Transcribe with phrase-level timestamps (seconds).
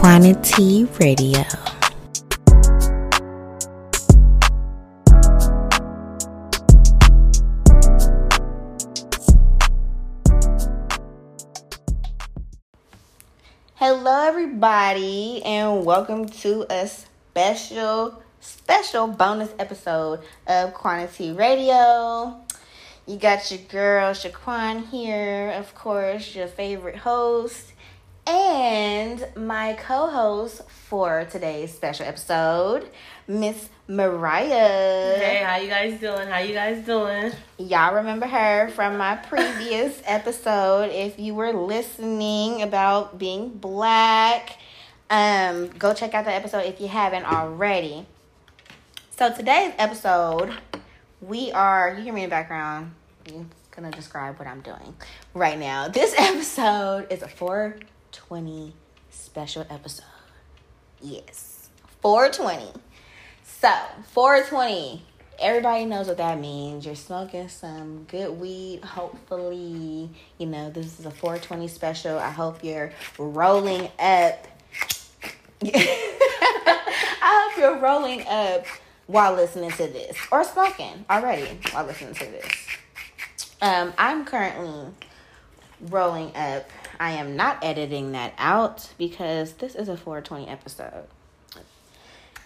[0.00, 1.44] Quantity Radio.
[13.74, 22.40] Hello, everybody, and welcome to a special, special bonus episode of Quantity Radio.
[23.06, 27.74] You got your girl Shaquan here, of course, your favorite host,
[28.26, 32.88] and my co-host for today's special episode,
[33.26, 35.18] Miss Mariah.
[35.18, 36.28] Hey, how you guys doing?
[36.28, 37.32] How you guys doing?
[37.58, 40.90] Y'all remember her from my previous episode.
[40.90, 44.58] If you were listening about being black,
[45.08, 48.06] um, go check out the episode if you haven't already.
[49.10, 50.52] So today's episode,
[51.20, 52.94] we are you hear me in the background.
[53.28, 54.94] I'm gonna describe what I'm doing
[55.34, 55.88] right now.
[55.88, 57.28] This episode is a
[58.12, 58.72] 420
[59.10, 60.04] special episode.
[61.00, 61.70] Yes.
[62.02, 62.72] 420.
[63.44, 63.72] So,
[64.12, 65.04] 420.
[65.38, 66.84] Everybody knows what that means.
[66.84, 68.82] You're smoking some good weed.
[68.84, 72.18] Hopefully, you know, this is a 420 special.
[72.18, 74.46] I hope you're rolling up.
[75.62, 78.66] I hope you're rolling up
[79.06, 82.52] while listening to this or smoking already while listening to this.
[83.62, 84.92] Um, I'm currently
[85.88, 86.70] rolling up.
[87.00, 91.06] I am not editing that out because this is a 420 episode.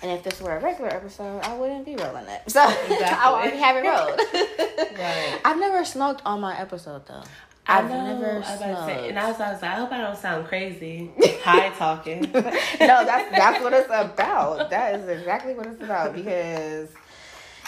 [0.00, 2.42] And if this were a regular episode, I wouldn't be rolling it.
[2.50, 3.05] So Exactly.
[3.05, 4.20] I already have it rolled.
[4.98, 5.41] Right.
[5.44, 7.25] I've never smoked on my episode though.
[7.66, 8.86] I've know, never I about to smoked.
[8.86, 11.10] say, and I was, I was like, I hope I don't sound crazy.
[11.42, 12.20] High talking.
[12.32, 12.41] no,
[12.80, 14.70] that's that's what it's about.
[14.70, 16.91] That is exactly what it's about because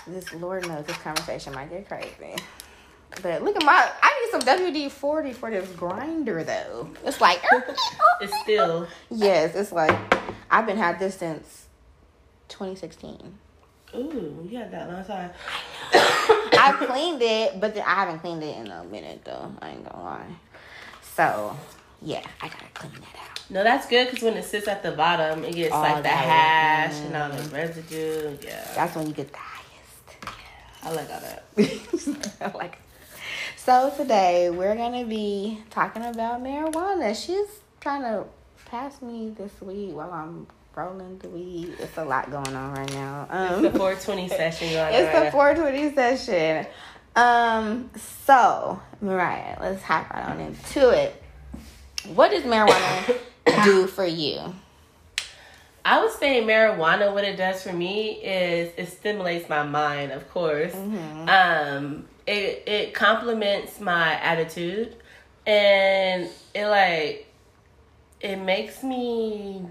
[0.06, 2.36] this Lord knows this conversation might get crazy.
[3.22, 6.90] But look at my I need some WD forty for this grinder though.
[7.04, 7.42] It's like
[8.20, 8.86] It's still.
[9.10, 9.96] Yes, it's like
[10.50, 11.66] I've been had this since
[12.48, 13.38] twenty sixteen.
[13.94, 15.30] Ooh, you had that long time.
[16.58, 19.52] I've cleaned it, but then I haven't cleaned it in a minute though.
[19.60, 20.26] I ain't gonna lie.
[21.14, 21.56] So
[22.02, 23.40] yeah, I gotta clean that out.
[23.48, 26.08] No, that's good because when it sits at the bottom, it gets All like the
[26.08, 27.06] hash mm.
[27.06, 28.36] and all the residue.
[28.42, 30.36] Yeah, That's when you get the highest.
[30.82, 31.44] I like all that.
[32.40, 32.78] I like
[33.66, 37.16] so today we're gonna be talking about marijuana.
[37.16, 37.48] She's
[37.80, 38.24] trying to
[38.66, 40.46] pass me this weed while i'm
[40.76, 41.74] rolling the weed.
[41.80, 43.26] It's a lot going on right now.
[43.28, 46.66] Um, It's the 420 session it's the 420 session.
[47.16, 51.20] Um so mariah let's hop right on into it.
[52.14, 53.18] What does marijuana
[53.64, 54.54] do for you?
[55.84, 60.30] I would say marijuana, what it does for me is it stimulates my mind, of
[60.30, 60.72] course.
[60.72, 61.28] Mm-hmm.
[61.28, 64.96] Um, it it complements my attitude,
[65.46, 67.26] and it like
[68.20, 69.62] it makes me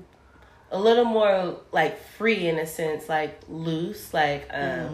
[0.71, 4.59] a little more like free in a sense, like loose, like um.
[4.59, 4.93] Mm-hmm.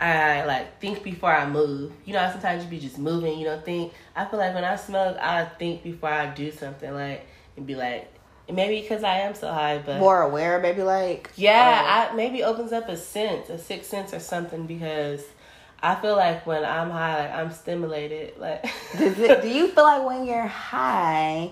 [0.00, 1.90] I like think before I move.
[2.04, 3.36] You know, sometimes you be just moving.
[3.36, 3.92] You don't think.
[4.14, 6.94] I feel like when I smoke, I think before I do something.
[6.94, 7.26] Like
[7.58, 8.10] and be like,
[8.50, 12.72] maybe because I am so high, but more aware maybe like yeah, I maybe opens
[12.72, 15.24] up a sense, a sixth sense or something because
[15.82, 18.38] I feel like when I'm high, like I'm stimulated.
[18.38, 21.50] Like it, do you feel like when you're high,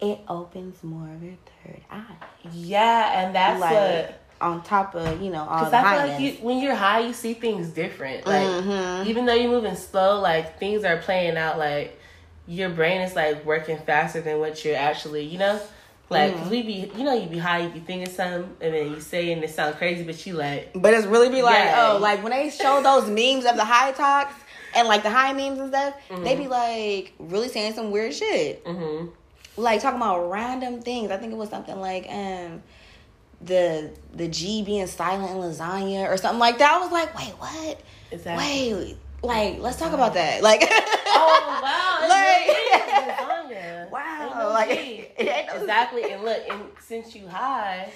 [0.00, 2.16] it opens more of your third eye?
[2.52, 3.72] yeah, and that's like
[4.06, 6.74] what on top of you know all because the I feel like you when you're
[6.74, 8.26] high, you see things different.
[8.26, 9.06] Like Mhm.
[9.06, 11.58] even though you're moving slow, like things are playing out.
[11.58, 11.98] Like
[12.46, 15.60] your brain is like working faster than what you're actually, you know.
[16.12, 16.36] Like.
[16.36, 19.00] 'cause we be, you know, you be high, you be thinking something, and then you
[19.00, 21.92] say, it and it sounds crazy, but you like, but it's really be like Yeah.
[21.92, 24.34] oh like when they show those memes of the high talks
[24.74, 26.24] and like the high memes and stuff, Mm-hmm.
[26.24, 29.08] they be like really saying some weird shit, mm-hmm.
[29.56, 31.10] like talking about random things.
[31.10, 32.62] I think it was something like um
[33.40, 36.72] the the G being silent in lasagna or something like that.
[36.74, 37.80] I was like, wait, what?
[38.12, 38.72] exactly.
[38.72, 40.42] Wait, like let's talk about that.
[40.42, 40.62] Like
[41.14, 42.08] Oh wow!
[42.08, 42.56] Like-.
[43.90, 44.21] Wow,
[44.68, 46.10] like, it ain't no- exactly.
[46.12, 47.90] And look, and since you high,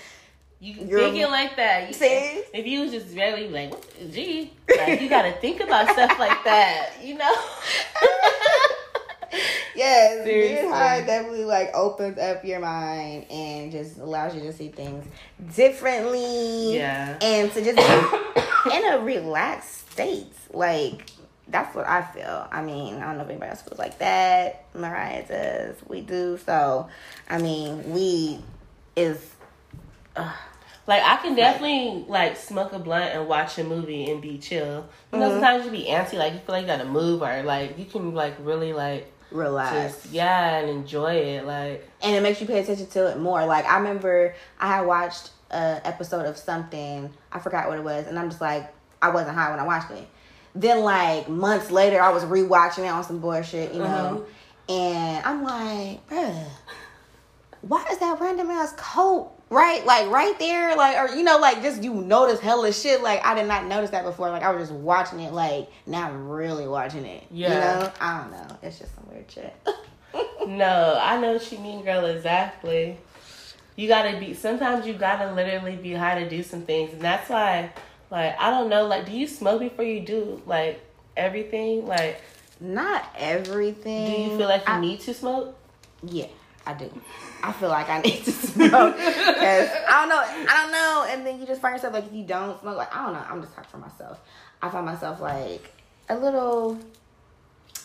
[0.61, 1.89] you You're- thinking like that.
[1.89, 2.43] You, See?
[2.55, 6.45] if you was just really like, the Like you got to think about stuff like
[6.45, 6.93] that.
[7.03, 7.35] You know?
[9.75, 14.69] Yes, being high definitely like opens up your mind and just allows you to see
[14.69, 15.05] things
[15.55, 16.77] differently.
[16.77, 17.19] Yeah.
[17.21, 20.33] And to just be in a relaxed state.
[20.53, 21.11] Like
[21.49, 22.47] that's what I feel.
[22.51, 24.65] I mean, I don't know if anybody else feels like that.
[24.75, 25.77] Mariah does.
[25.89, 26.39] We do.
[26.45, 26.89] So
[27.29, 28.41] I mean, we
[28.97, 29.19] is
[30.87, 34.89] Like I can definitely like smoke a blunt and watch a movie and be chill.
[35.13, 35.21] You Mm-hmm.
[35.21, 37.85] know, sometimes you be antsy, like you feel like you gotta move or like you
[37.87, 40.03] can like really like relax.
[40.03, 41.45] Just yeah, and enjoy it.
[41.45, 43.45] Like and it makes you pay attention to it more.
[43.47, 48.07] Like I remember I had watched a episode of something, I forgot what it was,
[48.07, 48.73] and I'm just like,
[49.03, 50.09] I wasn't high when I watched it.
[50.57, 54.25] Then like months later, I was rewatching it on some bullshit, you know,
[54.69, 54.73] mm-hmm.
[54.73, 56.47] and I'm like, bruh,
[57.61, 61.63] why is that random ass coat right like right there like or you know like
[61.63, 64.29] just you notice hella shit like i did not notice that before.
[64.29, 67.49] Like i was just watching it like now i'm really watching it yeah.
[67.49, 67.55] you
[67.85, 67.93] know?
[68.01, 68.57] I don't know.
[68.63, 69.55] It's just some weird shit.
[70.47, 72.97] No i know what you mean girl exactly.
[73.75, 77.29] You gotta be sometimes you gotta literally be high to do some things and that's
[77.29, 77.73] why
[78.11, 78.87] like i don't know.
[78.87, 80.81] Like do you smoke before you do like
[81.17, 81.87] everything?
[81.87, 82.21] Like
[82.61, 84.07] not everything.
[84.07, 85.57] do you feel like you I, need to smoke?
[86.03, 86.27] Yeah
[86.67, 86.91] i do.
[87.43, 88.97] I feel like I need to smoke.
[88.97, 92.13] Because I don't know, I don't know, and then you just find yourself like if
[92.13, 94.21] you don't smoke, like I don't know, I'm just talking for myself.
[94.61, 95.73] I find myself like
[96.09, 96.79] a little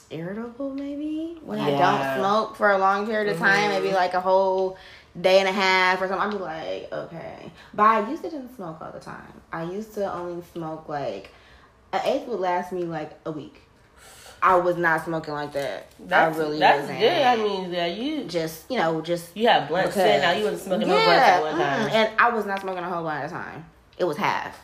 [0.10, 1.66] irritable maybe when yeah.
[1.66, 3.84] I don't smoke for a long period of time, mm-hmm.
[3.84, 4.78] maybe like a whole
[5.20, 6.22] day and a half or something.
[6.22, 7.52] I'm just like, okay.
[7.74, 9.34] But I used to didn't smoke all the time.
[9.52, 11.32] I used to only smoke like
[11.94, 13.62] an eighth would last me like a week.
[14.44, 15.92] I was not smoking like that.
[16.00, 17.00] That's, I really that's wasn't.
[17.00, 17.22] good.
[17.22, 19.96] I mean, yeah, you just you know just you have blunts.
[19.96, 22.62] Because, now you wasn't smoking yeah, no at one time, mm, and I was not
[22.62, 23.66] smoking a whole lot at a time.
[24.00, 24.60] It was half,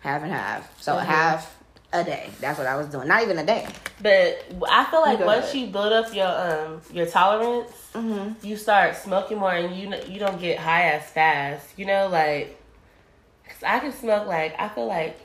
[0.00, 0.82] half and half.
[0.82, 1.06] So mm-hmm.
[1.06, 1.61] half
[1.92, 2.30] a day.
[2.40, 3.08] That's what I was doing.
[3.08, 3.66] Not even a day.
[4.00, 8.46] But I feel like once you build up your um your tolerance, mm-hmm.
[8.46, 11.78] you start smoking more, and you you don't get high as fast.
[11.78, 12.58] You know, like
[13.46, 15.18] cause I can smoke like I feel like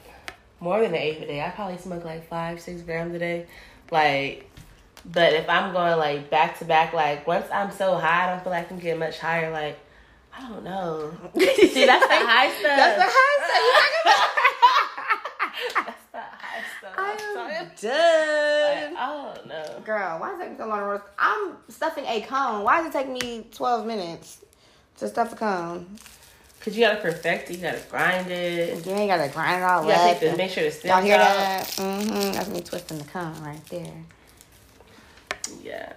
[0.60, 1.42] more than an eighth a day.
[1.42, 3.46] I probably smoke like five six grams a day.
[3.92, 4.50] Like,
[5.06, 8.44] but if I'm going like back to back, like once I'm so high, I don't
[8.44, 9.52] feel like I can get much higher.
[9.52, 9.80] Like,
[10.36, 11.12] I don't know.
[11.38, 12.78] See, that's the high stuff.
[12.78, 13.38] That's the high
[14.04, 14.34] stuff.
[15.86, 16.97] that's the high stuff.
[17.10, 18.94] I'm done.
[18.94, 19.82] Like, I don't know.
[19.86, 21.04] Girl, why is it taking so long to roast?
[21.18, 22.64] I'm stuffing a cone.
[22.64, 24.46] Why does it take me 12 minutes
[24.98, 25.98] to stuff a cone?
[26.60, 28.86] Cause you gotta perfect it, you gotta grind it.
[28.86, 30.22] You ain't gotta grind it all you up.
[30.22, 31.38] You to make sure the stems Y'all hear out.
[31.38, 31.68] that?
[31.68, 32.34] Mm-hmm.
[32.34, 33.94] That's me twisting the cone right there.
[35.64, 35.94] Yeah,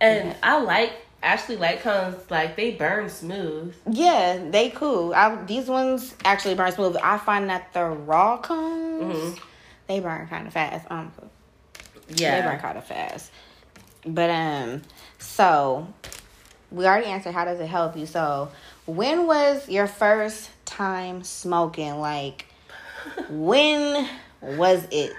[0.00, 0.36] and yeah.
[0.44, 0.92] I like
[1.22, 3.74] actually like cones like they burn smooth.
[3.90, 5.12] Yeah, they cool.
[5.14, 6.96] I, these ones actually burn smooth.
[7.02, 9.44] I find that the raw cones mm-hmm.
[9.92, 10.86] They burn kind of fast.
[10.90, 11.12] Um,
[12.08, 13.30] yeah, they burn kind of fast.
[14.06, 14.82] But um,
[15.18, 15.86] so
[16.70, 18.06] we already answered how does it help you.
[18.06, 18.50] So
[18.86, 21.98] when was your first time smoking?
[21.98, 22.46] Like,
[23.28, 24.08] when
[24.40, 25.12] was it?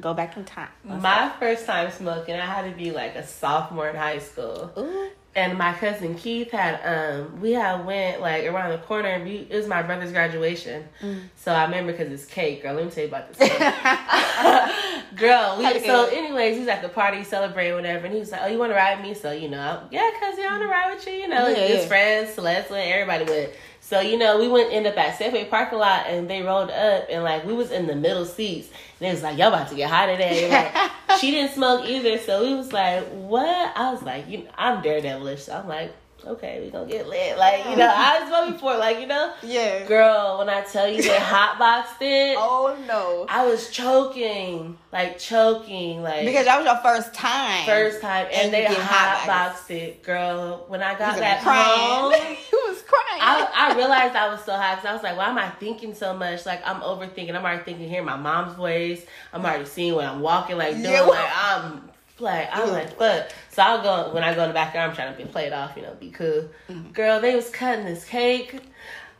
[0.00, 0.68] Go back in time.
[0.84, 4.70] My first time smoking, I had to be like a sophomore in high school.
[4.76, 9.24] Ooh and my cousin Keith had um we had went like around the corner and
[9.24, 10.88] we, it was my brother's graduation.
[11.02, 11.24] Mm.
[11.36, 12.74] So I remember because it's cake, girl.
[12.74, 13.48] Let me tell you about this.
[15.16, 18.46] girl, we, so anyways, he's at the party celebrating whatever, and he was like, "Oh,
[18.46, 20.94] you want to ride with me?" So you know, yeah, cousin, I want to ride
[20.94, 21.12] with you.
[21.12, 21.86] You know, yeah, his yeah.
[21.86, 23.50] friends, Celeste everybody went.
[23.86, 27.06] So you know, we went end up at Safeway parking lot, and they rolled up,
[27.08, 28.68] and like we was in the middle seats,
[28.98, 30.50] and it was like, y'all about to get high today.
[30.50, 30.90] Like,
[31.20, 33.72] she didn't smoke either, so we was like, what?
[33.76, 35.92] I was like, you know, I'm daredevilish, so I'm like,
[36.26, 37.38] okay, we gonna get lit.
[37.38, 39.32] Like, you know, I was smoking before, like, you know?
[39.42, 39.86] Yeah.
[39.86, 42.36] Girl, when I tell you they hotboxed it.
[42.38, 43.26] Oh no.
[43.28, 44.78] I was choking.
[44.92, 46.02] Like choking.
[46.02, 47.66] Like Because that was your first time.
[47.66, 48.26] First time.
[48.32, 50.64] And, and they hotboxed it, girl.
[50.68, 52.12] When I got back home.
[52.52, 53.20] you was crying.
[53.20, 55.94] I, I realized I was so high because I was like, why am I thinking
[55.94, 56.46] so much?
[56.46, 57.34] Like I'm overthinking.
[57.34, 59.04] I'm already thinking hearing my mom's voice.
[59.32, 60.84] I'm already seeing what I'm walking like doing.
[60.90, 61.02] Yeah.
[61.02, 63.30] Like I'm like I'm like fuck.
[63.50, 64.90] So I'll go when I go in the backyard.
[64.90, 66.48] I'm trying to be played off, you know, be cool.
[66.68, 66.92] Mm-hmm.
[66.92, 68.60] Girl, they was cutting this cake.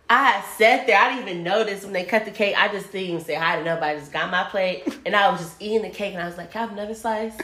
[0.08, 0.96] I sat there.
[0.96, 2.54] I didn't even notice when they cut the cake.
[2.56, 3.96] I just didn't even say hi to nobody.
[3.96, 6.36] I just got my plate and I was just eating the cake and I was
[6.36, 7.34] like, "Can I have another slice?"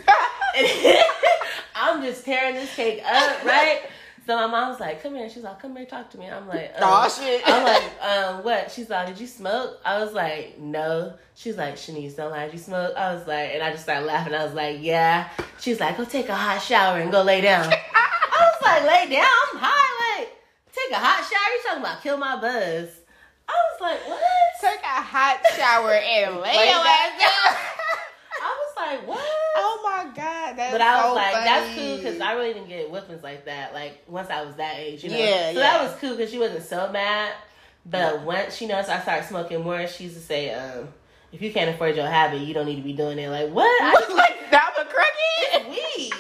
[1.74, 3.82] I'm just tearing this cake up, right?
[4.26, 6.72] So my mom's like, "Come here." She's like, "Come here, talk to me." I'm like,
[6.76, 10.58] um, "Oh shit." I'm like, um, "What?" She's like, "Did you smoke?" I was like,
[10.60, 12.44] "No." She's like, "Shanice, don't lie.
[12.44, 14.34] Did you smoke?" I was like, and I just started laughing.
[14.34, 15.28] I was like, "Yeah."
[15.62, 19.14] She's like, "Go take a hot shower and go lay down." I was like, "Lay
[19.14, 19.24] down?
[19.52, 20.18] I'm high.
[20.18, 20.28] Like,
[20.74, 21.52] take a hot shower?
[21.54, 22.88] You talking about kill my buzz?"
[23.48, 24.20] I was like, "What?"
[24.60, 27.56] Take a hot shower and lay, lay your ass down.
[28.42, 29.20] I was like, "What?"
[29.54, 31.44] Oh my god, that's But I was so like, funny.
[31.44, 33.72] that's cool because I really didn't get whippings like that.
[33.72, 35.16] Like once I was that age, you know.
[35.16, 35.60] Yeah, so yeah.
[35.60, 37.32] that was cool because she wasn't so mad.
[37.86, 38.24] But yeah.
[38.24, 40.88] once she noticed I started smoking more, she used to say, um,
[41.32, 43.64] "If you can't afford your habit, you don't need to be doing it." Like what?
[43.82, 45.68] I just, like that was crooked.
[45.68, 46.12] weed,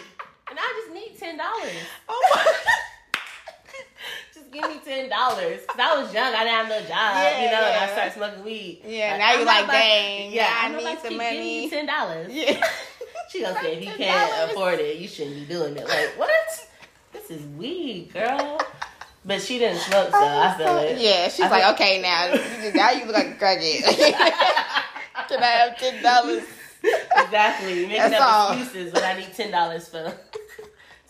[0.50, 1.76] and I just need ten dollars.
[2.08, 2.54] Oh my.
[4.34, 5.60] just give me ten dollars.
[5.66, 7.82] Cause I was young, I didn't have no job, yeah, you know, yeah.
[7.82, 8.82] and I started smoking weed.
[8.86, 11.36] Yeah, like, now you're like, dang, yeah, I, I need some money.
[11.36, 12.32] Give me ten dollars.
[12.32, 12.62] Yeah.
[13.30, 15.88] She gonna say if you can't afford it, you shouldn't be doing it.
[15.88, 16.30] Like what?
[17.14, 18.60] This is weed, girl.
[19.24, 20.98] But she didn't smoke, so I feel it.
[21.00, 23.84] Yeah, she's I like, feel- okay, now, now you look like a crackhead.
[25.28, 26.42] Can I have ten dollars?
[26.84, 27.86] Exactly.
[27.86, 28.52] Making That's up all.
[28.52, 30.12] excuses when I need ten dollars for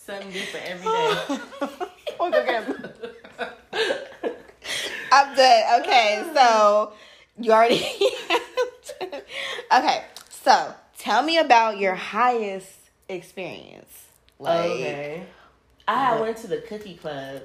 [0.04, 1.78] something different every day.
[2.20, 2.92] We'll go get 'em.
[5.10, 5.80] I'm done.
[5.80, 6.92] Okay, so
[7.38, 7.84] you already.
[9.72, 12.70] okay, so tell me about your highest
[13.08, 14.06] experience.
[14.38, 15.26] Like, okay.
[15.88, 17.42] I went to the cookie club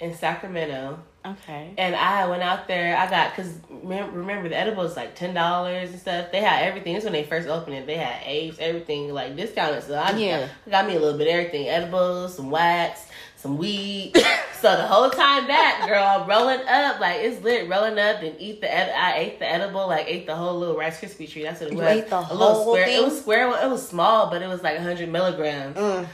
[0.00, 0.98] in Sacramento.
[1.24, 1.72] Okay.
[1.78, 2.96] And I went out there.
[2.96, 6.32] I got because remember the edibles like ten dollars and stuff.
[6.32, 6.94] They had everything.
[6.94, 7.86] This is when they first opened it.
[7.86, 9.82] They had apes, everything like discounted.
[9.84, 10.48] So I Yeah.
[10.66, 14.12] got, got me a little bit of everything: edibles, some wax, some weed.
[14.60, 17.68] so the whole time back, girl, I'm rolling up like it's lit.
[17.68, 18.72] Rolling up and eat the.
[18.74, 21.42] Ed- I ate the edible, like ate the whole little Rice Krispie treat.
[21.44, 21.88] That's what it You was.
[21.88, 22.84] ate the a little whole square.
[22.86, 22.96] thing?
[22.96, 23.48] It was square.
[23.64, 25.76] It was small, but it was like hundred milligrams.
[25.76, 26.06] Mm.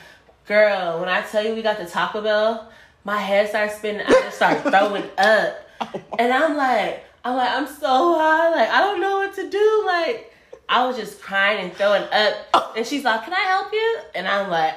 [0.46, 2.70] Girl, when I tell you we got the Taco Bell,
[3.06, 4.04] my head started spinning.
[4.06, 5.56] I just started throwing up.
[6.18, 8.50] And I'm like, I'm like, I'm so high.
[8.50, 9.82] Like, I don't know what to do.
[9.86, 10.32] Like,
[10.68, 12.76] I was just crying and throwing up.
[12.76, 13.98] And she's like, Can I help you?
[14.16, 14.74] And I'm like,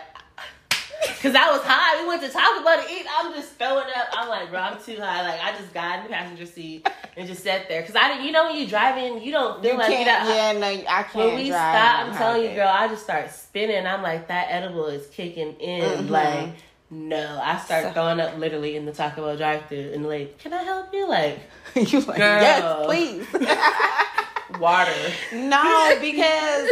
[1.22, 2.02] Cause I was high.
[2.04, 3.06] We went to Taco Bell to eat.
[3.18, 4.08] I'm just throwing up.
[4.12, 5.22] I'm like, bro, I'm too high.
[5.28, 7.82] Like, I just got in the passenger seat and just sat there.
[7.84, 10.28] Cause I didn't, you know, when you driving, you don't feel You like you got
[10.28, 11.16] Yeah, no, I can't.
[11.16, 13.88] when we drive stop, I'm telling you, girl, I just start spinning.
[13.88, 16.06] I'm like, that edible is kicking in.
[16.06, 16.10] Mhm.
[16.10, 16.50] Like,
[16.92, 17.40] no.
[17.44, 20.54] I start So- throwing up literally in the Taco Bell drive thru and like, can
[20.54, 21.08] I help you?
[21.08, 21.40] Like,
[21.76, 22.42] you like, Girl.
[22.42, 23.28] yes, please.
[24.60, 24.92] water.
[25.34, 26.70] no, because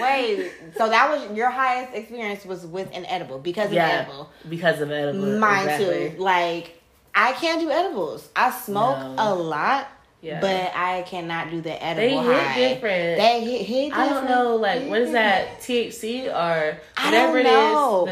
[0.00, 3.88] wait, so that was your highest experience was with an edible because of Yeah.
[3.88, 4.30] edible.
[4.48, 5.38] Because of edible.
[5.38, 6.10] Mine exactly.
[6.10, 6.16] too.
[6.18, 6.76] Like
[7.14, 8.28] I can't do edibles.
[8.36, 9.14] I smoke No.
[9.18, 9.88] a lot,
[10.22, 10.40] Yeah.
[10.40, 12.54] but I cannot do the they edible hit high.
[12.58, 13.18] different.
[13.18, 15.60] They hit, hit I don't know, like, what is that?
[15.60, 17.52] THC or whatever it is,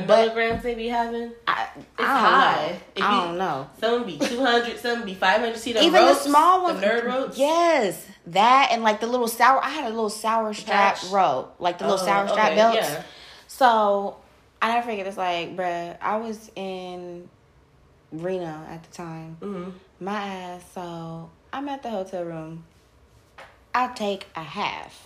[0.00, 1.33] the but- milligrams they be having?
[1.47, 2.67] I, It's I don't high.
[2.67, 2.79] know.
[2.97, 3.71] If I you- don't know.
[3.79, 5.57] Some be 200, some be 500.
[5.59, 7.37] See the Even ropes, the small ones, The nerd ropes?
[7.38, 9.62] Yes, that and like the little sour.
[9.62, 11.11] I had a little sour strap Patch?
[11.11, 12.77] rope, like the little Oh, sour strap okay, belts.
[12.88, 13.03] Yeah.
[13.49, 14.17] So
[14.62, 15.07] I never forget.
[15.07, 17.29] It's like, bruh, I was in
[18.12, 19.37] Reno at the time.
[19.41, 20.62] hmm My ass.
[20.75, 22.64] So I'm at the hotel room.
[23.75, 25.05] I take a half.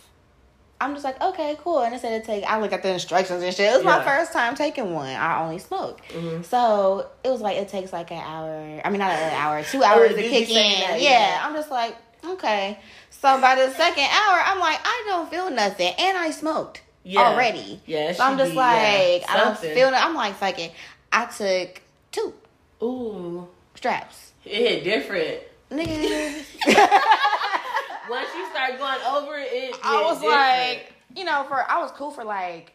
[0.80, 1.80] I'm just like, okay, cool.
[1.82, 2.42] And instead of take.
[2.44, 3.72] I look at the instructions and shit.
[3.72, 5.14] It was my first time taking one.
[5.14, 6.00] I only smoke.
[6.10, 8.80] hmm So it was like it takes like an hour.
[8.84, 10.54] I mean, not an hour, two hours Oh, to kick in.
[10.80, 11.00] that?
[11.00, 11.10] Yeah.
[11.10, 11.40] Yeah.
[11.44, 12.78] I'm just like, okay.
[13.10, 17.28] So by the second hour, I'm like, I don't feel nothing, and I smoked Yeah.
[17.30, 17.80] already.
[17.86, 19.94] Yeah, So I'm just be, like, yeah, I don't feel it.
[19.94, 20.70] I'm like, fucking.
[21.12, 21.80] I took
[22.10, 22.34] two
[22.82, 23.46] Ooh,
[23.76, 24.32] straps.
[24.44, 25.38] it hit different.
[25.72, 26.44] Nigga.
[28.10, 30.40] Once you start going over it, it I hit was different.
[30.40, 32.72] like, you know, for I was cool for like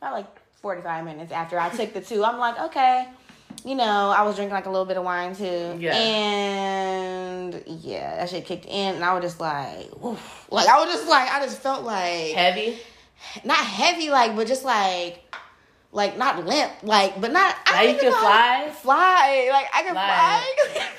[0.00, 0.26] about like
[0.60, 2.24] 45 minutes after I took the two.
[2.24, 3.08] I'm like, okay.
[3.64, 3.84] You know,
[4.16, 5.76] I was drinking like a little bit of wine too.
[5.80, 5.96] Yeah.
[5.96, 10.46] And yeah, that shit kicked in and I was just like, oof.
[10.50, 12.78] Like I was just like I just felt like heavy.
[13.44, 15.24] not heavy like but just like
[15.90, 18.70] like not limp, like but not I Now don't you can know fly?
[18.74, 19.48] Fly.
[19.50, 20.74] Like I can Fly.
[20.74, 20.86] fly.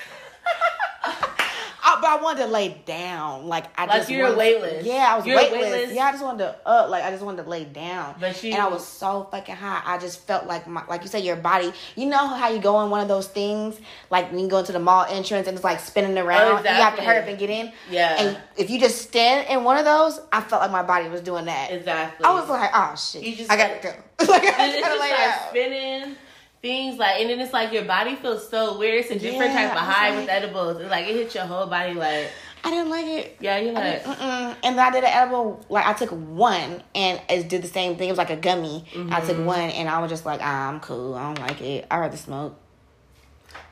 [2.00, 3.46] I, but I wanted to lay down.
[3.46, 4.86] Like I Like just you were wanted- weightless.
[4.86, 5.52] Yeah, I was weightless.
[5.52, 5.92] weightless?
[5.94, 6.90] Yeah, I just wanted to up.
[6.90, 8.14] Like I just wanted to lay down.
[8.20, 9.82] But you- and I was so fucking high.
[9.84, 11.72] I just felt like my like you said, your body.
[11.96, 13.80] You know how you go in one of those things,
[14.10, 16.46] like when you go into the mall entrance and it's like spinning oh, around.
[16.48, 17.04] You have to exactly.
[17.06, 17.72] hurry up and get in.
[17.90, 18.16] Yeah.
[18.22, 21.20] And if you just stand in one of those, I felt like my body was
[21.20, 21.70] doing that.
[21.70, 22.24] Exactly.
[22.24, 23.88] I was like, oh shit, You just- I gotta go.
[24.32, 25.38] like I gotta just lay down.
[25.48, 26.16] spinning.
[26.62, 29.00] Things like, and then it's like your body feels so weird.
[29.00, 30.78] It's a different Yeah, type of high like- with edibles.
[30.80, 31.94] It's like it hits your whole body.
[31.94, 32.28] Like,
[32.62, 33.36] I didn't like it.
[33.40, 34.06] yeah, you're like.
[34.06, 37.96] And then I did an edible, like I took one and it did the same
[37.96, 38.08] thing.
[38.08, 38.84] It was like a gummy.
[38.92, 39.26] I Mm-hmm.
[39.26, 41.14] took one and I was just like, ah, I'm cool.
[41.14, 41.86] I don't like it.
[41.90, 42.54] I rather smoke.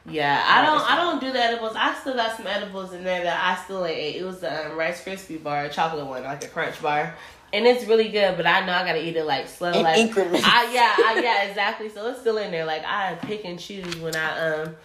[0.09, 0.43] yeah.
[0.47, 1.75] I don't, I don't do the edibles.
[1.77, 4.17] I still got some edibles in there that I still ate.
[4.17, 7.15] It was the um, Rice Krispie bar, a chocolate one, like a crunch bar.
[7.53, 9.99] And it's really good, but I know I gotta eat it like slow, In like
[9.99, 10.45] increments.
[10.45, 11.89] I, yeah, I, yeah, exactly.
[11.89, 12.65] So it's still in there.
[12.65, 14.77] Like I pick and choose when I um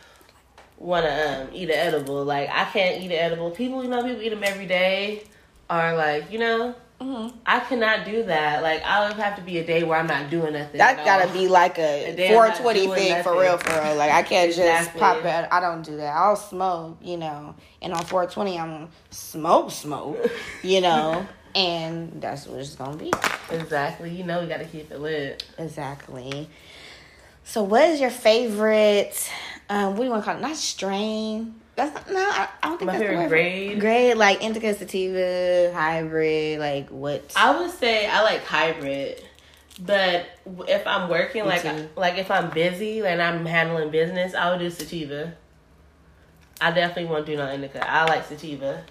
[0.77, 2.23] want to um eat an edible.
[2.23, 3.51] Like I can't eat an edible.
[3.51, 5.23] People, you know, people eat them every day.
[5.69, 7.37] Are like, you know, Mm-hmm.
[7.45, 8.63] I cannot do that.
[8.63, 10.77] Like I would have to be a day where I'm not doing nothing.
[10.77, 13.57] That at gotta be like a A day I'm not 420 doing thing for real,
[13.57, 13.95] for real.
[13.95, 14.99] Like I can't just Exactly.
[15.01, 15.47] pop it.
[15.51, 16.15] I don't do that.
[16.15, 17.55] I'll smoke, you know.
[17.81, 20.17] And on 420, I'm smoke, smoke,
[20.61, 21.27] you know.
[21.55, 23.11] and that's what it's gonna be.
[23.51, 24.09] exactly.
[24.11, 25.43] You know, we gotta keep it lit.
[25.57, 26.49] Exactly.
[27.43, 29.29] So, what is your favorite?
[29.69, 30.41] Um, what do you want to call it?
[30.41, 31.55] Not strain.
[31.75, 32.19] That's not, no.
[32.19, 33.79] I, I don't think My that's favorite grade?
[33.79, 36.59] Grade like indica sativa, hybrid.
[36.59, 37.33] Like what?
[37.35, 39.23] I would say I like hybrid
[39.81, 40.27] But
[40.67, 41.89] if I'm working, like too.
[41.95, 45.33] like if I'm busy and I'm handling business, I would do sativa.
[46.61, 47.85] I definitely won't do no indica.
[47.89, 48.83] I like sativa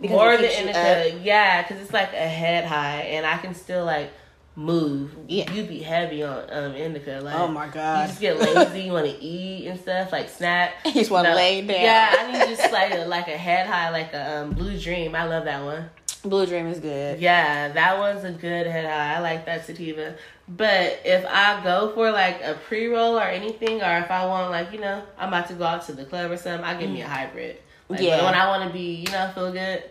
[0.00, 1.20] Because more than indica.
[1.22, 4.10] Yeah, because it's like a head high, and I can still like
[4.58, 5.14] move.
[5.28, 5.50] Yeah.
[5.52, 7.20] you be heavy on um indica.
[7.22, 8.82] Like Oh my god, you just get lazy.
[8.82, 10.74] you want to eat and stuff like snack.
[10.84, 11.80] You just wanna lay down.
[11.80, 15.14] Yeah, I need just like a, like a head high, like a um, blue dream.
[15.14, 15.90] I love that one.
[16.24, 17.20] Blue Dream is good.
[17.20, 19.16] Yeah, that one's a good head high.
[19.16, 20.16] I like that sativa.
[20.48, 24.50] But if I go for like a pre roll or anything, or if I want
[24.50, 26.90] like you know I'm about to go out to the club or something, I give
[26.90, 27.58] me a hybrid.
[27.88, 28.24] Like, Yeah.
[28.24, 29.82] when I want to be you know feel good,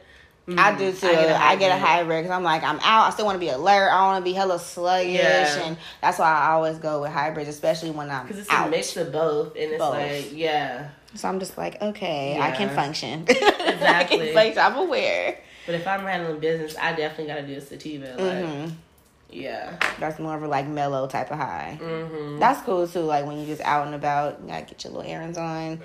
[0.48, 1.08] mm, I do too.
[1.08, 1.82] I get a hybrid.
[1.82, 3.08] hybrid because I'm like I'm out.
[3.08, 3.89] I still want to be alert.
[3.92, 5.63] I want to be hella sluggish, Yeah.
[5.63, 8.68] and that's why I always go with hybrids, especially when I'm because it's out.
[8.68, 9.94] a mix of both, and it's Both.
[9.98, 10.89] like yeah.
[11.16, 12.75] So I'm just like, okay, I can Yeah.
[12.75, 13.25] function.
[13.30, 14.34] I can Exactly.
[14.34, 14.60] function.
[14.60, 15.39] I'm aware.
[15.66, 18.16] But if I'm handling business, I definitely got to do a sativa.
[18.18, 18.74] Like hmm
[19.30, 19.77] yeah.
[20.00, 21.77] That's more of a like mellow type of high.
[21.82, 22.39] Mm-hmm.
[22.39, 23.01] That's cool too.
[23.01, 25.82] Like when you just out and about, you gotta get your little errands on.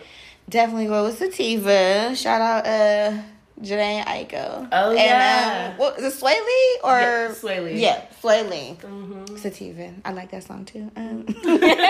[0.49, 2.15] Definitely go with sativa.
[2.15, 3.23] Shout out uh
[3.61, 4.69] Jhené Aiko.
[4.73, 5.69] Oh, and, yeah.
[5.73, 7.81] Um, what is it Swae Lee or Yeah, Swae Lee.
[7.81, 8.77] Yeah, Swae Lee.
[8.81, 9.37] Mm-hmm.
[9.37, 9.95] Sativa.
[10.05, 10.91] I like that song too.
[10.97, 11.27] Um.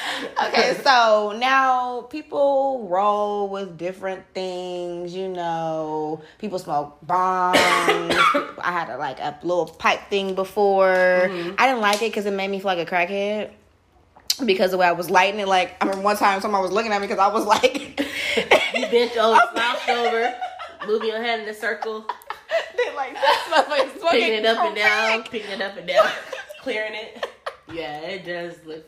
[0.46, 5.14] okay, so now people roll with different things.
[5.14, 7.58] You know, people smoke bombs.
[7.58, 10.86] I had a, like a little pipe thing before.
[10.86, 11.54] Mm-hmm.
[11.58, 13.50] I didn't like it because it made me feel like a crackhead.
[14.44, 16.92] Because the way I was lighting it, like I remember one time someone was looking
[16.92, 18.00] at me because I was like,
[18.74, 20.34] You bent over, slouched over,
[20.86, 22.06] moving your head in a circle,
[22.76, 25.30] they like this motherfucker's smoking picking it up and down, crack.
[25.30, 26.08] picking it up and down,
[26.62, 27.26] clearing it.
[27.72, 28.84] Yeah, it does look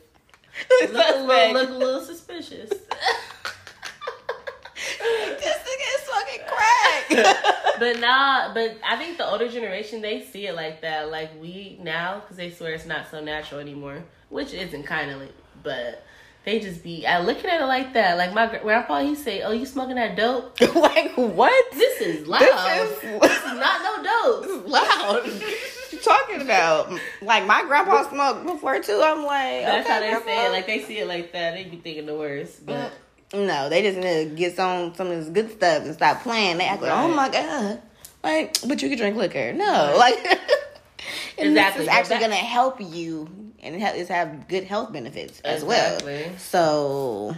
[0.71, 2.69] It's look a little, look a little suspicious.
[2.69, 2.79] this
[5.57, 7.09] nigga is smoking crack.
[7.79, 11.77] but nah, but I think the older generation they see it like that, like we
[11.81, 15.21] now, because they swear it's not so natural anymore, which isn't kind of,
[15.63, 16.03] but
[16.43, 18.17] they just be I looking at it like that.
[18.17, 20.59] Like my grandpa, he say, "Oh, you smoking that dope?
[20.75, 21.71] like what?
[21.73, 22.41] This is loud.
[22.41, 25.23] This This is- is, not no dope." This is loud.
[25.23, 26.91] what you talking about?
[27.21, 29.01] Like my grandpa smoked before too.
[29.03, 30.25] I'm like, That's okay, how they grandpa.
[30.27, 30.51] say it.
[30.51, 31.53] Like they see it like that.
[31.55, 32.65] They be thinking the worst.
[32.65, 32.91] But
[33.31, 33.47] mm.
[33.47, 36.57] no, they just need to get some some of this good stuff and stop playing.
[36.59, 37.81] They act like, oh my god,
[38.23, 39.51] like, but you can drink liquor.
[39.53, 40.15] No, like,
[41.39, 44.93] and Exactly, this is actually that- gonna help you and it it's have good health
[44.93, 46.23] benefits as Exactly.
[46.27, 46.37] well.
[46.37, 47.35] So,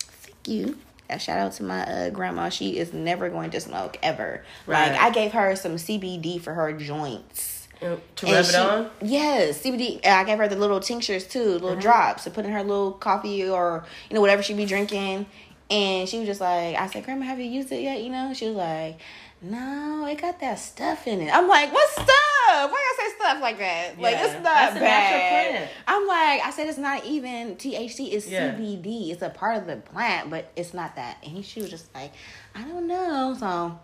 [0.00, 0.78] thank you.
[1.10, 2.48] A shout out to my uh, grandma.
[2.50, 4.44] She is never going to smoke ever.
[4.66, 4.92] Right.
[4.92, 7.66] Like I gave her some CBD for her joints.
[7.80, 8.90] to rub And it she- on.
[9.00, 10.04] Yes, CBD.
[10.04, 11.80] I gave her the little tinctures too, little Mm-hmm.
[11.80, 15.24] drops to put in her little coffee or you know whatever she be drinking.
[15.70, 18.02] And she was just like, I said, Grandma, have you used it yet?
[18.02, 19.00] You know, she was like,
[19.40, 21.30] No, it got that stuff in it.
[21.34, 22.08] I'm like, What stuff?
[22.48, 23.98] Why you say stuff like that?
[24.00, 25.50] Like it's not That's bad.
[25.50, 25.70] plant.
[25.86, 28.12] I'm like, I said it's not even THC.
[28.12, 28.54] It's Yeah.
[28.54, 29.10] CBD.
[29.10, 31.18] It's a part of the plant, but it's not that.
[31.24, 32.12] And she was just like,
[32.54, 33.36] I don't know.
[33.38, 33.78] So.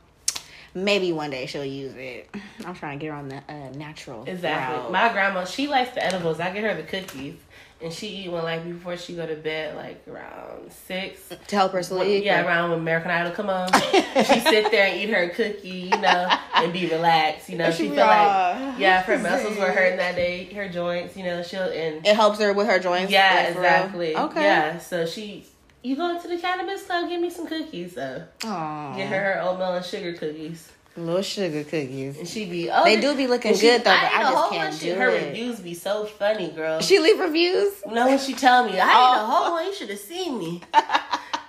[0.77, 2.29] Maybe one day she'll use it.
[2.67, 4.25] I'm trying to get her on the uh, natural.
[4.27, 4.77] Exactly.
[4.77, 4.91] route.
[4.91, 6.41] My grandma, she likes the edibles.
[6.41, 7.37] I get her the cookies,
[7.83, 11.29] and she eat one like before she go to bed, like around six.
[11.29, 12.25] to help her sleep.
[12.25, 15.99] Yeah, around when American Idol come on, she sit there and eat her cookie, you
[16.01, 17.49] know, and be relaxed.
[17.49, 21.17] You know, she feel like yeah, if her muscles were hurting that day, her joints,
[21.17, 23.11] you know, she'll and It helps her with her joints.
[23.13, 24.17] yeah, like, exactly.
[24.17, 24.43] Okay.
[24.43, 25.47] Yeah, so she.
[25.83, 27.11] You going to the cannabis club?
[27.11, 28.25] Give me some cookies, though.
[28.45, 28.97] Aw.
[28.97, 32.19] Get her her oatmeal and sugar cookies, little sugar cookies.
[32.19, 32.71] and she be.
[32.71, 34.99] Oh, They do be looking she- good though, but ate I just can't do of-
[34.99, 35.27] Her it.
[35.29, 36.81] reviews be so funny, girl.
[36.81, 37.73] She leave reviews.
[37.87, 39.23] No, she tell me, I ate Oh.
[39.23, 39.67] a whole one.
[39.67, 40.63] You should have seen me.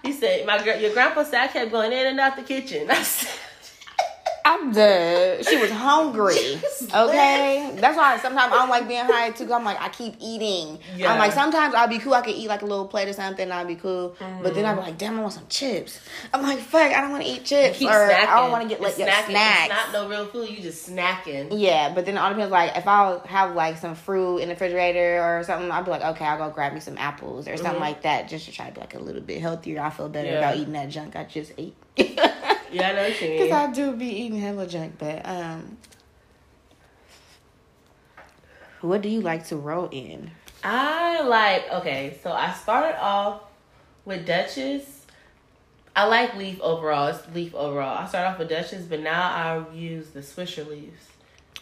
[0.04, 2.88] He said, "My gr- your grandpa said I kept going in and out the kitchen."
[2.92, 3.30] I said,
[4.48, 5.44] I'm done.
[5.44, 6.62] She was hungry.
[6.96, 9.52] Okay, that's why sometimes I don't like being high too.
[9.52, 10.80] I'm like I keep eating.
[10.96, 11.12] Yeah.
[11.12, 12.14] I'm like sometimes I'll be cool.
[12.14, 13.52] I could eat like a little plate or something.
[13.52, 14.16] I'll be cool.
[14.20, 14.66] But then Mm-hmm.
[14.66, 16.00] I'm like, damn, I want some chips.
[16.34, 18.28] I'm like, fuck, I don't want to eat chips "Keep or snacking.
[18.28, 19.26] I don't want to get like snacking.
[19.32, 19.74] snacks.
[19.74, 20.50] It's not no real food.
[20.50, 22.52] You just snacking." Yeah, but then it all depends.
[22.52, 26.04] Like, if I have like some fruit in the refrigerator or something, I'll be like,
[26.04, 28.74] okay, I'll go grab me some apples or something like that, just to try to
[28.74, 29.82] be like a little bit healthier.
[29.82, 30.34] I feel better Mm-hmm.
[30.34, 30.40] Yeah.
[30.50, 31.76] about eating that junk I just ate.
[32.72, 33.52] Yeah, I know what you Because.
[33.52, 35.78] I do be eating hella junk, but um,
[38.82, 40.32] what do you like to roll in?
[40.64, 43.42] I like okay, so I started off
[44.04, 45.06] with Duchess.
[45.96, 47.08] I like leaf overall.
[47.08, 47.98] It's leaf overall.
[47.98, 51.02] I started off with Duchess, but now I use the Swisher leaves.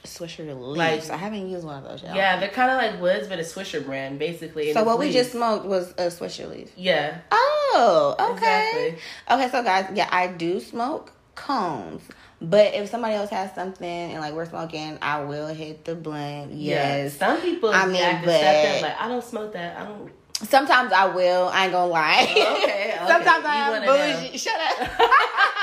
[0.04, 1.10] Swisher leaves.
[1.10, 2.16] Like- I haven't used one of those yet.
[2.16, 4.74] Yeah, they're kind of like Woods, but a Swisher brand, basically.
[4.74, 6.72] So what we just smoked was a Swisher leaf.
[6.76, 8.34] yeah, Oh, okay.
[8.34, 9.02] Exactly.
[9.32, 12.02] Okay, so guys, yeah, I do smoke cones,
[12.42, 16.52] But if somebody else has something and like we're smoking, I will hit the blunt.
[16.54, 17.16] Yes.
[17.18, 19.78] Some people I mean, but- accepting, like I don't smoke that.
[19.80, 20.12] I don't.
[20.50, 21.48] Sometimes I will.
[21.48, 22.28] I ain't gonna lie.
[22.30, 22.96] Okay, okay.
[23.08, 24.24] Sometimes I You am one of them.
[24.24, 24.38] bougie.
[24.38, 24.90] Shut up.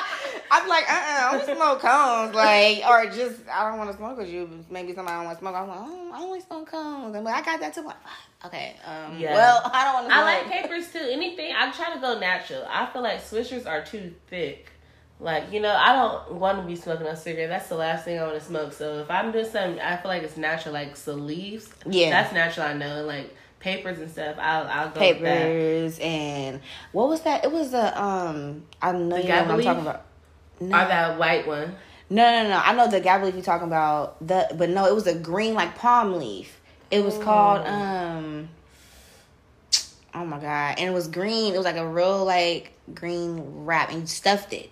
[0.51, 3.97] I'm like, uh, uh I don't smoke cones, like, or just I don't want to
[3.97, 4.49] smoke with you.
[4.71, 5.55] Maybe somebody don't want to smoke.
[5.55, 7.83] I'm like, oh, I only smoke cones, and like, I got that too.
[7.83, 7.97] Like,
[8.47, 9.35] okay, um, Yeah.
[9.35, 10.15] well, I don't want to.
[10.15, 10.99] I like papers too.
[10.99, 12.65] Anything I try to go natural.
[12.69, 14.73] I feel like swishers are too thick.
[15.21, 17.51] Like you know, I don't want to be smoking a cigarette.
[17.51, 18.73] That's the last thing I want to smoke.
[18.73, 21.69] So if I'm doing something, I feel like it's natural, like some leaves.
[21.87, 22.11] Yeah.
[22.11, 22.67] that's natural.
[22.67, 24.37] I know, like papers and stuff.
[24.39, 26.61] I'll I'll go papers and
[26.93, 27.45] what was that?
[27.45, 28.65] It was a um.
[28.81, 30.07] I know The you know what I'm talking about.
[30.61, 30.77] No.
[30.77, 31.75] Or that white one.
[32.11, 32.57] No, no, no.
[32.63, 34.25] I know the gab leaf you're talking about.
[34.27, 36.61] The but no, it was a green like palm leaf.
[36.91, 38.49] It was called um.
[40.13, 40.75] Oh my god!
[40.79, 41.55] And it was green.
[41.55, 44.71] It was like a real like green wrap, and you stuffed it.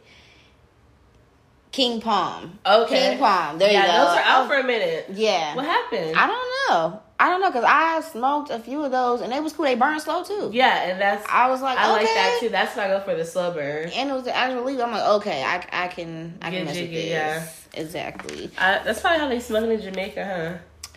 [1.70, 2.58] King Palm.
[2.66, 3.10] Okay.
[3.10, 3.58] King Palm.
[3.58, 3.92] There yeah, you go.
[3.98, 5.06] those are out Oh, for a minute.
[5.12, 5.54] yeah.
[5.54, 6.16] What happened?
[6.16, 7.02] I don't know.
[7.20, 9.64] I don't know because I smoked a few of those and they was cool.
[9.64, 10.50] They burn slow too.
[10.52, 12.04] yeah, and that's I was like, I okay.
[12.04, 12.48] like that too.
[12.48, 13.88] That's why I go for the slow burn.
[13.90, 14.80] And it was the actual leaf.
[14.80, 17.04] I'm like, okay, I, I can I can Get mess with this.
[17.10, 17.48] yeah.
[17.74, 18.50] Exactly.
[18.56, 20.88] I, that's probably how they smoking in Jamaica, huh?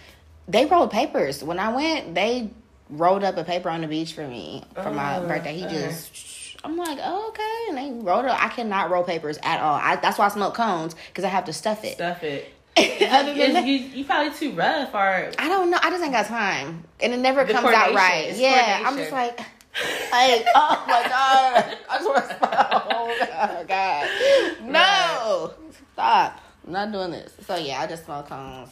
[0.47, 1.43] They rolled papers.
[1.43, 2.49] When I went, they
[2.89, 5.55] rolled up a paper on the beach for me for my Oh, birthday.
[5.57, 5.73] He okay.
[5.87, 6.57] just.
[6.63, 8.31] I'm like, oh, okay, and they rolled it.
[8.31, 9.73] I cannot roll papers at all.
[9.81, 11.93] I, that's why I smoke cones because I have to stuff it.
[11.95, 12.53] Stuff it.
[12.77, 15.77] Other than that, you, you probably too rough, or I don't know.
[15.81, 18.33] I just ain't got time, and it never comes out right.
[18.35, 23.29] Yeah, I'm just like, like, oh my god, I just want to smoke.
[23.33, 25.53] Oh god, no,
[25.93, 26.41] stop.
[26.65, 27.33] I'm not doing this.
[27.45, 28.69] So yeah, I just smoke cones,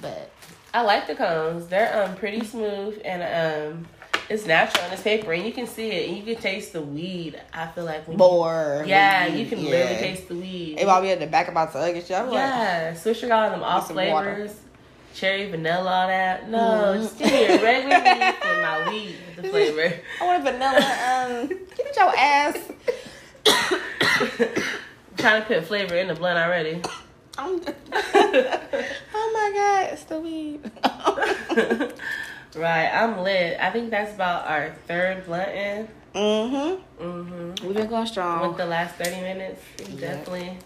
[0.00, 0.30] but
[0.74, 1.68] I like the cones.
[1.68, 3.88] They're um pretty smooth and um
[4.30, 6.82] it's natural and it's paper and you can see it and you can taste the
[6.82, 7.40] weed.
[7.52, 8.82] I feel like when more.
[8.84, 9.70] you, yeah, weed, you can yeah.
[9.70, 10.78] literally taste the weed.
[10.78, 12.16] It might be at the back of my tongue and shit.
[12.16, 13.92] I'm like, yeah, Swisher got them all water.
[13.94, 14.54] flavors,
[15.14, 16.48] cherry, vanilla, all that.
[16.50, 17.02] No, Mhm.
[17.02, 19.94] just give me a regular weed and my weed with the flavor.
[20.20, 20.84] I want a vanilla.
[21.08, 22.58] Um, get your ass.
[25.16, 26.80] trying to put flavor in the blunt already.
[27.38, 30.60] Oh my god, it's the weed.
[32.58, 33.58] right, I'm lit.
[33.60, 35.88] I think that's about our third blunt in.
[36.14, 37.02] mm-hmm.
[37.02, 37.66] Mm-hmm.
[37.66, 38.48] We've been going strong.
[38.48, 40.00] With the last 30 minutes, we Yeah.
[40.00, 40.58] definitely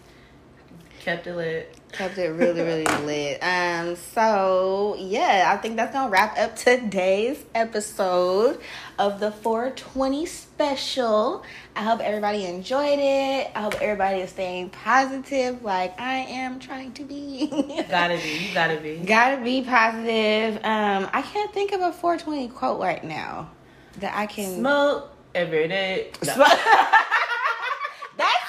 [1.01, 1.77] kept it lit.
[1.93, 7.45] Kept it really really lit um so yeah i think that's gonna wrap up today's
[7.55, 8.59] episode
[8.99, 11.45] of the 420 special
[11.77, 16.93] i hope everybody enjoyed it i hope everybody is staying positive like i am trying
[16.93, 17.47] to be
[17.89, 18.97] Gotta be, you gotta be.
[19.07, 23.51] gotta be positive um i can't think of a 420 quote right now
[23.99, 26.11] that i can Smoke every day.
[26.25, 26.35] No.
[26.37, 26.53] That's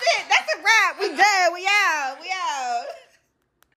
[0.01, 0.25] it.
[0.27, 0.99] That's a wrap.
[0.99, 1.53] We done.
[1.53, 2.17] We out.
[2.21, 2.85] We out.